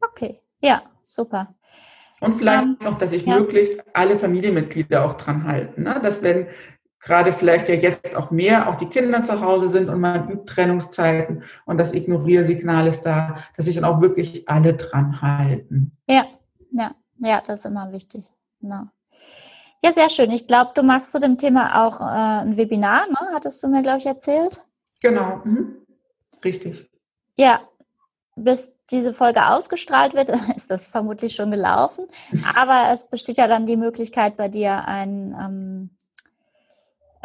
Okay, 0.00 0.40
ja, 0.60 0.82
super. 1.04 1.54
Und 2.20 2.34
vielleicht 2.34 2.64
um, 2.64 2.76
ähm, 2.80 2.84
noch, 2.84 2.98
dass 2.98 3.10
sich 3.10 3.24
ja. 3.24 3.38
möglichst 3.38 3.80
alle 3.92 4.18
Familienmitglieder 4.18 5.04
auch 5.04 5.14
dran 5.14 5.46
halten. 5.46 5.84
Ne? 5.84 6.00
Dass 6.02 6.20
wenn 6.20 6.48
gerade 7.00 7.32
vielleicht 7.32 7.68
ja 7.68 7.74
jetzt 7.74 8.16
auch 8.16 8.30
mehr 8.30 8.68
auch 8.68 8.76
die 8.76 8.86
Kinder 8.86 9.22
zu 9.22 9.40
Hause 9.40 9.68
sind 9.68 9.88
und 9.88 10.00
man 10.00 10.28
übt 10.28 10.46
Trennungszeiten 10.46 11.42
und 11.64 11.78
das 11.78 11.94
Ignoriersignal 11.94 12.86
ist 12.86 13.02
da, 13.02 13.36
dass 13.56 13.66
sich 13.66 13.76
dann 13.76 13.84
auch 13.84 14.00
wirklich 14.00 14.48
alle 14.48 14.74
dran 14.74 15.20
halten. 15.22 15.92
Ja, 16.08 16.26
ja, 16.70 16.94
ja, 17.18 17.40
das 17.40 17.60
ist 17.60 17.64
immer 17.66 17.92
wichtig. 17.92 18.30
Genau. 18.60 18.84
Ja, 19.82 19.92
sehr 19.92 20.10
schön. 20.10 20.32
Ich 20.32 20.46
glaube, 20.46 20.72
du 20.74 20.82
machst 20.82 21.12
zu 21.12 21.20
dem 21.20 21.38
Thema 21.38 21.86
auch 21.86 22.00
äh, 22.00 22.42
ein 22.42 22.56
Webinar, 22.56 23.06
ne? 23.06 23.18
Hattest 23.32 23.62
du 23.62 23.68
mir, 23.68 23.82
glaube 23.82 23.98
ich, 23.98 24.06
erzählt? 24.06 24.66
Genau, 25.00 25.40
mhm. 25.44 25.76
richtig. 26.44 26.90
Ja, 27.36 27.60
bis 28.34 28.74
diese 28.90 29.12
Folge 29.12 29.46
ausgestrahlt 29.46 30.14
wird, 30.14 30.30
ist 30.56 30.70
das 30.70 30.86
vermutlich 30.86 31.34
schon 31.34 31.50
gelaufen. 31.50 32.06
Aber 32.56 32.90
es 32.92 33.06
besteht 33.06 33.36
ja 33.36 33.46
dann 33.46 33.66
die 33.66 33.76
Möglichkeit, 33.76 34.36
bei 34.36 34.48
dir 34.48 34.86
ein, 34.86 35.36
ähm, 35.40 35.90
äh, 35.90 35.97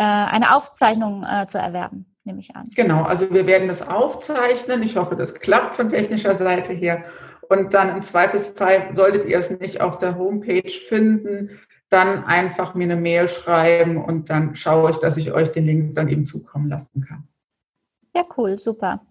eine 0.01 0.55
Aufzeichnung 0.55 1.23
äh, 1.23 1.47
zu 1.47 1.57
erwerben. 1.57 2.05
nehme 2.23 2.39
ich 2.39 2.55
an. 2.55 2.63
Genau, 2.75 3.03
also 3.03 3.31
wir 3.31 3.45
werden 3.47 3.67
das 3.67 3.87
aufzeichnen. 3.87 4.81
Ich 4.83 4.97
hoffe, 4.97 5.15
das 5.15 5.35
klappt 5.35 5.75
von 5.75 5.89
technischer 5.89 6.35
Seite 6.35 6.73
her. 6.73 7.03
Und 7.49 7.73
dann 7.73 7.89
im 7.89 8.01
Zweifelsfall, 8.01 8.89
solltet 8.93 9.25
ihr 9.25 9.37
es 9.37 9.49
nicht 9.51 9.81
auf 9.81 9.97
der 9.97 10.17
Homepage 10.17 10.69
finden, 10.69 11.59
dann 11.89 12.23
einfach 12.23 12.73
mir 12.73 12.85
eine 12.85 12.95
Mail 12.95 13.29
schreiben 13.29 14.03
und 14.03 14.29
dann 14.29 14.55
schaue 14.55 14.91
ich, 14.91 14.97
dass 14.97 15.17
ich 15.17 15.31
euch 15.31 15.51
den 15.51 15.65
Link 15.65 15.93
dann 15.93 16.07
eben 16.07 16.25
zukommen 16.25 16.69
lassen 16.69 17.01
kann. 17.01 17.27
Ja, 18.15 18.23
cool, 18.37 18.59
super. 18.59 19.01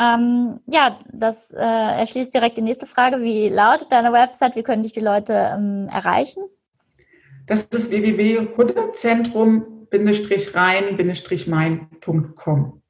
Ähm, 0.00 0.60
ja, 0.66 0.98
das 1.12 1.52
äh, 1.52 1.60
erschließt 1.60 2.34
direkt 2.34 2.56
die 2.56 2.62
nächste 2.62 2.86
Frage. 2.86 3.22
Wie 3.22 3.48
lautet 3.48 3.92
deine 3.92 4.12
Website? 4.12 4.56
Wie 4.56 4.64
können 4.64 4.82
dich 4.82 4.92
die 4.92 5.00
Leute 5.00 5.32
ähm, 5.32 5.88
erreichen? 5.88 6.42
Das 7.46 7.64
ist 7.64 7.92
www.huddezentrum-rein-main.com. 9.92 12.82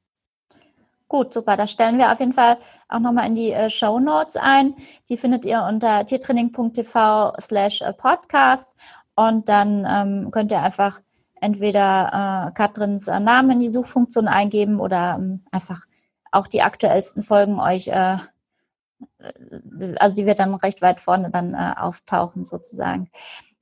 Gut, 1.07 1.33
super. 1.33 1.57
Das 1.57 1.69
stellen 1.69 1.99
wir 1.99 2.11
auf 2.11 2.19
jeden 2.19 2.33
Fall 2.33 2.57
auch 2.87 2.99
nochmal 2.99 3.27
in 3.27 3.35
die 3.35 3.51
äh, 3.51 3.69
Show 3.69 3.99
Notes 3.99 4.35
ein. 4.35 4.73
Die 5.09 5.17
findet 5.17 5.45
ihr 5.45 5.61
unter 5.61 6.05
tiertraining.tv 6.05 7.33
slash 7.39 7.81
äh, 7.81 7.93
podcast 7.93 8.75
und 9.15 9.47
dann 9.47 9.85
ähm, 9.87 10.31
könnt 10.31 10.51
ihr 10.51 10.63
einfach 10.63 11.01
entweder 11.39 12.47
äh, 12.47 12.51
Katrins 12.53 13.07
äh, 13.07 13.19
Namen 13.19 13.51
in 13.51 13.59
die 13.59 13.69
Suchfunktion 13.69 14.27
eingeben 14.27 14.79
oder 14.79 15.17
ähm, 15.19 15.45
einfach 15.51 15.85
auch 16.31 16.47
die 16.47 16.63
aktuellsten 16.63 17.21
Folgen 17.21 17.59
euch, 17.59 17.89
äh, 17.89 18.17
äh, 19.19 19.95
also 19.97 20.15
die 20.15 20.25
wird 20.25 20.39
dann 20.39 20.55
recht 20.55 20.81
weit 20.81 20.99
vorne 20.99 21.29
dann 21.29 21.53
äh, 21.53 21.75
auftauchen 21.77 22.45
sozusagen. 22.45 23.11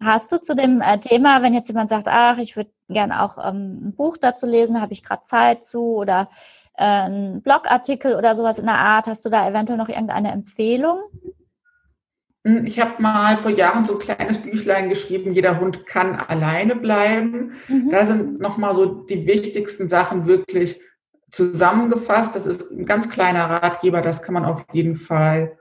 Hast 0.03 0.31
du 0.31 0.41
zu 0.41 0.55
dem 0.55 0.81
äh, 0.81 0.99
Thema, 0.99 1.43
wenn 1.43 1.53
jetzt 1.53 1.67
jemand 1.67 1.89
sagt, 1.89 2.07
ach, 2.07 2.39
ich 2.39 2.55
würde 2.55 2.71
gerne 2.89 3.21
auch 3.21 3.37
ähm, 3.37 3.89
ein 3.89 3.95
Buch 3.95 4.17
dazu 4.17 4.47
lesen, 4.47 4.81
habe 4.81 4.93
ich 4.93 5.03
gerade 5.03 5.23
Zeit 5.23 5.63
zu 5.63 5.95
oder 5.95 6.27
äh, 6.75 6.83
ein 6.83 7.41
Blogartikel 7.43 8.15
oder 8.15 8.33
sowas 8.33 8.57
in 8.57 8.65
der 8.65 8.79
Art, 8.79 9.07
hast 9.07 9.23
du 9.25 9.29
da 9.29 9.47
eventuell 9.47 9.77
noch 9.77 9.89
irgendeine 9.89 10.31
Empfehlung? 10.31 10.99
Hm, 12.45 12.65
ich 12.65 12.79
habe 12.79 12.99
mal 12.99 13.37
vor 13.37 13.51
Jahren 13.51 13.85
so 13.85 13.93
ein 13.93 13.99
kleines 13.99 14.39
Büchlein 14.39 14.89
geschrieben, 14.89 15.33
jeder 15.33 15.59
Hund 15.59 15.85
kann 15.85 16.15
alleine 16.15 16.75
bleiben. 16.75 17.53
Mhm. 17.67 17.91
Da 17.91 18.05
sind 18.05 18.39
nochmal 18.39 18.73
so 18.73 18.85
die 18.85 19.27
wichtigsten 19.27 19.87
Sachen 19.87 20.25
wirklich 20.25 20.81
zusammengefasst. 21.29 22.35
Das 22.35 22.47
ist 22.47 22.71
ein 22.71 22.85
ganz 22.85 23.07
kleiner 23.09 23.47
Ratgeber, 23.49 24.01
das 24.01 24.23
kann 24.23 24.33
man 24.33 24.45
auf 24.45 24.65
jeden 24.73 24.95
Fall 24.95 25.57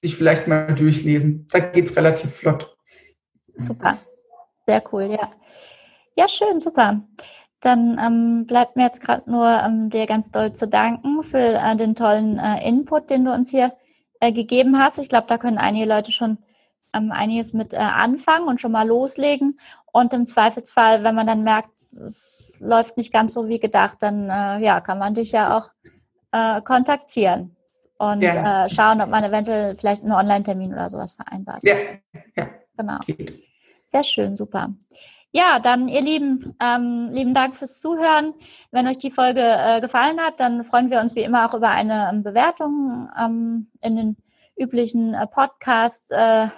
sich 0.00 0.16
vielleicht 0.16 0.48
mal 0.48 0.74
durchlesen. 0.74 1.46
Da 1.50 1.58
geht 1.58 1.90
es 1.90 1.96
relativ 1.96 2.34
flott. 2.34 2.74
Super, 3.62 3.98
sehr 4.66 4.82
cool, 4.92 5.04
ja. 5.04 5.30
Ja, 6.16 6.28
schön, 6.28 6.60
super. 6.60 7.00
Dann 7.60 7.98
ähm, 7.98 8.46
bleibt 8.46 8.76
mir 8.76 8.84
jetzt 8.84 9.00
gerade 9.00 9.30
nur 9.30 9.48
ähm, 9.48 9.88
dir 9.88 10.06
ganz 10.06 10.30
doll 10.30 10.52
zu 10.52 10.66
danken 10.66 11.22
für 11.22 11.38
äh, 11.38 11.76
den 11.76 11.94
tollen 11.94 12.38
äh, 12.38 12.66
Input, 12.68 13.08
den 13.08 13.24
du 13.24 13.32
uns 13.32 13.50
hier 13.50 13.72
äh, 14.20 14.32
gegeben 14.32 14.78
hast. 14.78 14.98
Ich 14.98 15.08
glaube, 15.08 15.28
da 15.28 15.38
können 15.38 15.58
einige 15.58 15.86
Leute 15.86 16.10
schon 16.10 16.38
ähm, 16.92 17.12
einiges 17.12 17.52
mit 17.52 17.72
äh, 17.72 17.76
anfangen 17.76 18.48
und 18.48 18.60
schon 18.60 18.72
mal 18.72 18.86
loslegen. 18.86 19.58
Und 19.92 20.12
im 20.12 20.26
Zweifelsfall, 20.26 21.04
wenn 21.04 21.14
man 21.14 21.26
dann 21.26 21.44
merkt, 21.44 21.80
es 21.80 22.58
läuft 22.60 22.96
nicht 22.96 23.12
ganz 23.12 23.34
so 23.34 23.48
wie 23.48 23.60
gedacht, 23.60 23.98
dann 24.00 24.28
äh, 24.28 24.58
ja, 24.58 24.80
kann 24.80 24.98
man 24.98 25.14
dich 25.14 25.32
ja 25.32 25.56
auch 25.56 25.70
äh, 26.32 26.60
kontaktieren 26.62 27.56
und 27.98 28.22
ja. 28.22 28.68
Schauen, 28.68 29.00
ob 29.00 29.10
man 29.10 29.22
eventuell 29.22 29.76
vielleicht 29.76 30.02
einen 30.02 30.12
Online-Termin 30.12 30.72
oder 30.72 30.90
sowas 30.90 31.14
vereinbart. 31.14 31.62
Ja, 31.62 31.76
ja. 32.36 32.48
Genau. 32.76 32.98
Sehr 33.92 34.04
schön, 34.04 34.36
super. 34.38 34.72
Ja, 35.32 35.58
dann 35.58 35.86
ihr 35.86 36.00
Lieben, 36.00 36.56
ähm, 36.60 37.10
lieben 37.12 37.34
Dank 37.34 37.56
fürs 37.56 37.78
Zuhören. 37.78 38.32
Wenn 38.70 38.86
euch 38.86 38.96
die 38.96 39.10
Folge 39.10 39.42
äh, 39.42 39.82
gefallen 39.82 40.18
hat, 40.18 40.40
dann 40.40 40.64
freuen 40.64 40.90
wir 40.90 41.00
uns 41.00 41.14
wie 41.14 41.20
immer 41.20 41.44
auch 41.44 41.52
über 41.52 41.68
eine 41.68 42.08
ähm, 42.10 42.22
Bewertung 42.22 43.10
ähm, 43.20 43.70
in 43.82 43.96
den 43.96 44.16
üblichen 44.56 45.12
äh, 45.12 45.26
Podcast 45.26 46.10
äh, 46.10 46.48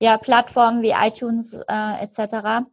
ja, 0.00 0.18
Plattformen 0.18 0.82
wie 0.82 0.90
iTunes 0.90 1.54
äh, 1.54 2.04
etc. 2.04 2.66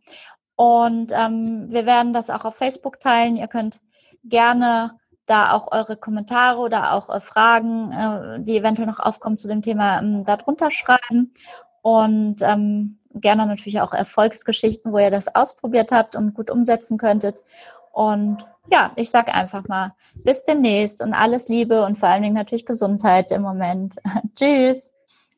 Und 0.57 1.13
ähm, 1.13 1.71
wir 1.71 1.86
werden 1.86 2.12
das 2.12 2.29
auch 2.29 2.43
auf 2.43 2.57
Facebook 2.57 2.99
teilen. 2.99 3.38
Ihr 3.38 3.47
könnt 3.47 3.79
gerne 4.25 4.99
da 5.27 5.53
auch 5.53 5.71
eure 5.71 5.95
Kommentare 5.95 6.60
oder 6.60 6.91
auch 6.91 7.10
äh, 7.10 7.21
Fragen, 7.21 7.93
äh, 7.93 8.43
die 8.43 8.57
eventuell 8.57 8.88
noch 8.88 8.99
aufkommen 8.99 9.38
zu 9.38 9.47
dem 9.47 9.62
Thema, 9.62 9.99
ähm, 9.99 10.25
darunter 10.25 10.71
schreiben. 10.71 11.34
Und 11.81 12.41
ähm, 12.41 12.97
gerne 13.15 13.45
natürlich 13.45 13.82
auch 13.82 13.93
Erfolgsgeschichten, 13.93 14.91
wo 14.91 15.00
ihr 15.00 15.12
das 15.12 15.34
ausprobiert 15.34 15.91
habt 15.91 16.15
und 16.15 16.34
gut 16.34 16.50
umsetzen 16.50 16.97
könntet. 16.97 17.43
Und 17.91 18.45
ja, 18.69 18.91
ich 18.95 19.10
sage 19.10 19.34
einfach 19.34 19.67
mal, 19.67 19.93
bis 20.15 20.43
demnächst 20.43 21.02
und 21.02 21.13
alles 21.13 21.47
Liebe 21.50 21.84
und 21.84 21.97
vor 21.97 22.10
allen 22.10 22.24
Dingen 22.24 22.36
natürlich 22.36 22.65
Gesundheit 22.65 23.32
im 23.32 23.41
Moment. 23.41 23.95
Tschüss. 24.36 24.91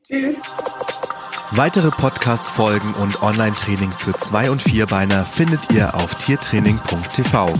Tschüss. 0.06 0.36
Weitere 1.50 1.90
Podcast-Folgen 1.90 2.94
und 2.94 3.22
Online-Training 3.22 3.92
für 3.92 4.12
Zwei- 4.14 4.50
und 4.50 4.60
Vierbeiner 4.60 5.24
findet 5.24 5.70
ihr 5.72 5.94
auf 5.94 6.14
tiertraining.tv. 6.16 7.52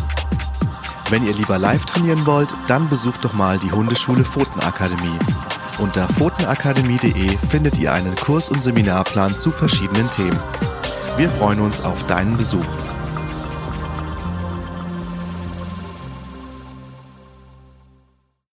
Wenn 1.11 1.27
ihr 1.27 1.35
lieber 1.35 1.59
live 1.59 1.85
trainieren 1.85 2.27
wollt, 2.27 2.53
dann 2.67 2.89
besucht 2.89 3.25
doch 3.25 3.35
mal 3.35 3.59
die 3.59 3.71
Hundeschule 3.71 4.25
Pfotenakademie. 4.25 5.19
Unter 5.79 6.07
pfotenakademie.de 6.09 7.37
findet 7.51 7.79
ihr 7.79 7.93
einen 7.93 8.15
Kurs- 8.15 8.49
und 8.49 8.63
Seminarplan 8.63 9.37
zu 9.37 9.51
verschiedenen 9.51 10.09
Themen. 10.11 10.39
Wir 11.17 11.29
freuen 11.29 11.61
uns 11.61 11.83
auf 11.83 12.07
deinen 12.07 12.37
Besuch. 12.37 12.65